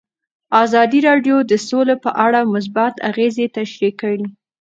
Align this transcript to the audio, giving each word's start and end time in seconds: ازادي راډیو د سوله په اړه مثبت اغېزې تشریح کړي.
ازادي 0.63 0.99
راډیو 1.09 1.37
د 1.51 1.53
سوله 1.67 1.95
په 2.03 2.11
اړه 2.25 2.39
مثبت 2.53 2.93
اغېزې 3.09 3.45
تشریح 3.57 3.93
کړي. 4.01 4.25